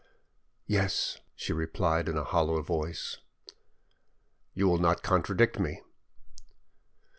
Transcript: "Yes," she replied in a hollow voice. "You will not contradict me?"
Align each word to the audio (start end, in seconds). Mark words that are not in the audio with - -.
"Yes," 0.65 1.19
she 1.35 1.53
replied 1.53 2.09
in 2.09 2.17
a 2.17 2.23
hollow 2.23 2.59
voice. 2.63 3.19
"You 4.55 4.67
will 4.67 4.79
not 4.79 5.03
contradict 5.03 5.59
me?" 5.59 5.83